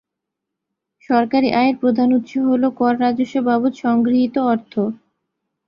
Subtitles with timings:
[1.09, 4.73] সরকারি আয়ের প্রধান উৎস হলো কর রাজস্ব বাবদ সংগৃহীত অর্থ।